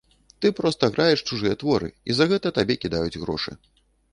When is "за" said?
2.21-2.25